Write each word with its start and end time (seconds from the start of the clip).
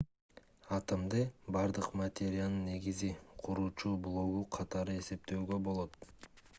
атомду 0.77 1.19
бардык 1.57 1.89
материянын 2.01 2.57
негизги 2.71 3.11
куруучу 3.45 3.93
блогу 4.09 4.43
катары 4.59 5.01
эсептөөгө 5.05 5.63
болот 5.71 6.01